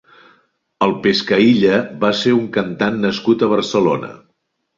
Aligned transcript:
El 0.85 0.93
Pescaílla 1.03 1.75
va 2.05 2.11
ser 2.21 2.33
un 2.39 2.49
cantant 2.57 2.99
nascut 3.05 3.45
a 3.49 3.53
Barcelona. 3.53 4.13